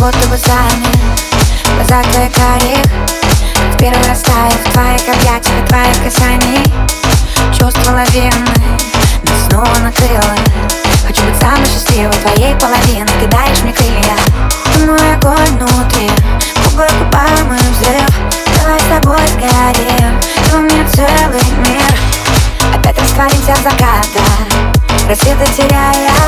[0.00, 0.86] будто бы сами.
[1.64, 2.84] В глазах твоих карих
[3.54, 6.72] Как первый раз тает в твоих объятиях Твоих касаний
[7.52, 8.54] Чувства лавины
[9.22, 10.36] Нас снова накрыло.
[11.06, 13.12] Хочу быть самой счастливой твоей половиной.
[13.20, 14.16] Кидаешь мне крылья.
[14.86, 16.10] Мой огонь внутри
[16.64, 16.86] Губы
[17.48, 18.10] мы взрыв.
[18.58, 20.20] Давай с тобой сгорим
[20.50, 21.94] Ты у меня целый мир.
[22.74, 24.20] Опять растворимся в заката
[25.08, 26.19] Рассветы теряя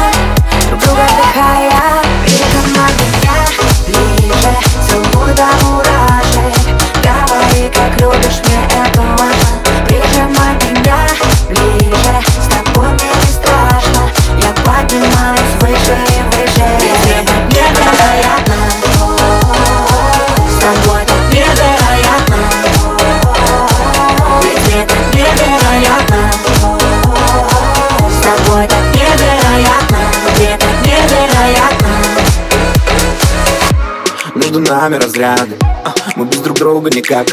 [34.52, 35.56] Между нами разряды.
[35.62, 37.26] А, Мы без друг друга никак.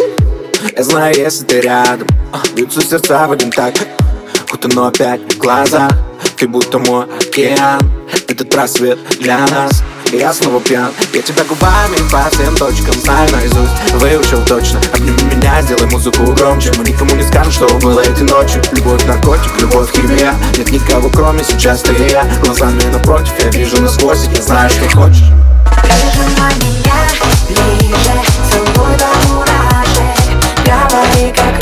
[0.78, 2.08] Я знаю, если ты рядом.
[2.32, 3.74] А, Бьются сердца в один так.
[4.50, 5.92] Будто опять в глазах.
[6.38, 7.82] Ты будто мой океан.
[8.30, 9.84] Этот просвет для нас.
[10.14, 10.94] Я снова пьян.
[11.14, 13.92] Я тебя губами по всем точкам знаю наизусть.
[13.96, 14.80] Выучил точно.
[14.94, 16.72] Обними меня, сделай музыку громче.
[16.78, 18.62] Мы никому не скажем, что было эти ночи.
[18.72, 20.34] Любовь наркотик, любовь химия.
[20.58, 22.24] Нет никого, кроме сейчас ты и я.
[22.46, 24.30] Глазами напротив, я вижу насквозь.
[24.34, 25.30] Я знаю, что хочешь
[25.90, 26.94] Прижимай меня
[27.48, 30.18] ближе Целуй до мурашек
[30.64, 31.59] Говори, как